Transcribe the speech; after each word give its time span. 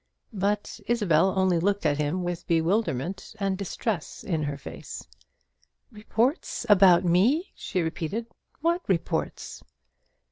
But 0.33 0.79
Isabel 0.87 1.31
only 1.37 1.59
looked 1.59 1.85
at 1.85 1.99
him 1.99 2.23
with 2.23 2.47
bewilderment 2.47 3.35
and 3.39 3.55
distress 3.55 4.23
in 4.23 4.41
her 4.41 4.57
face. 4.57 5.05
"Reports 5.91 6.65
about 6.67 7.05
me!" 7.05 7.51
she 7.53 7.81
repeated. 7.83 8.25
"What 8.61 8.81
reports?" 8.89 9.63